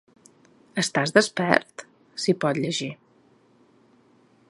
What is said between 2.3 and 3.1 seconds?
pot llegir.